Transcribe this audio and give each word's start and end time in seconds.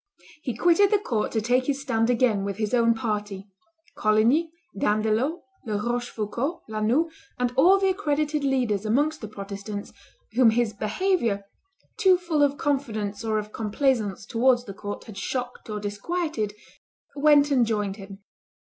He 0.41 0.55
quitted 0.57 0.89
the 0.89 0.97
court 0.97 1.31
to 1.33 1.41
take 1.41 1.65
his 1.67 1.79
stand 1.83 2.09
again 2.09 2.43
with 2.43 2.57
his 2.57 2.73
own 2.73 2.95
party. 2.95 3.45
Coligny, 3.95 4.49
D'Andelot, 4.75 5.41
La 5.67 5.75
Rochefoucauld, 5.75 6.61
La 6.67 6.79
Noue, 6.79 7.11
and 7.37 7.53
all 7.55 7.77
the 7.77 7.89
accredited 7.89 8.43
leaders 8.43 8.83
amongst 8.83 9.21
the 9.21 9.27
Protestants, 9.27 9.93
whom 10.31 10.49
his 10.49 10.73
behavior, 10.73 11.43
too 11.97 12.17
full 12.17 12.41
of 12.41 12.57
confidence 12.57 13.23
or 13.23 13.37
of 13.37 13.51
complaisance 13.53 14.25
towards 14.25 14.63
the 14.65 14.73
court, 14.73 15.03
had 15.03 15.19
shocked 15.19 15.69
or 15.69 15.79
disquieted, 15.79 16.53
went 17.15 17.51
and 17.51 17.67
joined 17.67 17.97
him. 17.97 18.23